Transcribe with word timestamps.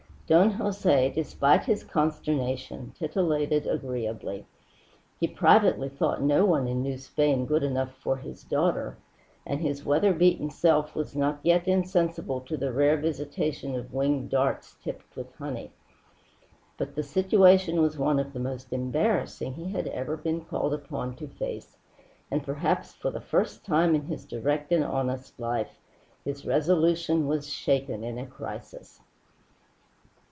Don 0.27 0.51
Jose, 0.51 1.11
despite 1.13 1.65
his 1.65 1.83
consternation, 1.83 2.93
titillated 2.97 3.67
agreeably. 3.67 4.45
He 5.19 5.27
privately 5.27 5.89
thought 5.89 6.21
no 6.21 6.45
one 6.45 6.69
in 6.69 6.81
New 6.81 6.97
Spain 6.99 7.45
good 7.45 7.63
enough 7.63 7.93
for 7.95 8.15
his 8.15 8.45
daughter, 8.45 8.95
and 9.45 9.59
his 9.59 9.83
weather 9.83 10.13
beaten 10.13 10.49
self 10.49 10.95
was 10.95 11.17
not 11.17 11.39
yet 11.43 11.67
insensible 11.67 12.39
to 12.45 12.55
the 12.55 12.71
rare 12.71 12.95
visitation 12.95 13.75
of 13.75 13.93
winged 13.93 14.29
darts 14.29 14.77
tipped 14.81 15.17
with 15.17 15.35
honey. 15.35 15.73
But 16.77 16.95
the 16.95 17.03
situation 17.03 17.81
was 17.81 17.97
one 17.97 18.17
of 18.17 18.31
the 18.31 18.39
most 18.39 18.71
embarrassing 18.71 19.55
he 19.55 19.71
had 19.73 19.87
ever 19.87 20.15
been 20.15 20.45
called 20.45 20.73
upon 20.73 21.17
to 21.17 21.27
face, 21.27 21.75
and 22.31 22.41
perhaps 22.41 22.93
for 22.93 23.11
the 23.11 23.19
first 23.19 23.65
time 23.65 23.93
in 23.95 24.03
his 24.03 24.23
direct 24.23 24.71
and 24.71 24.85
honest 24.85 25.37
life 25.41 25.77
his 26.23 26.45
resolution 26.45 27.27
was 27.27 27.51
shaken 27.51 28.05
in 28.05 28.17
a 28.17 28.25
crisis. 28.25 29.01